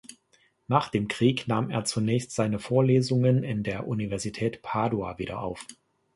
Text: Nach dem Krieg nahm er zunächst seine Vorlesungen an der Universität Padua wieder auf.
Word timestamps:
Nach 0.67 0.89
dem 0.89 1.07
Krieg 1.07 1.47
nahm 1.47 1.69
er 1.69 1.85
zunächst 1.85 2.31
seine 2.31 2.57
Vorlesungen 2.57 3.45
an 3.45 3.61
der 3.61 3.85
Universität 3.87 4.63
Padua 4.63 5.19
wieder 5.19 5.41
auf. 5.43 5.63